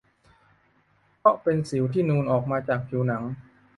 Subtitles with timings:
[1.19, 3.23] เพราะเป็นสิวที่นูนออกมาจากผิวหนัง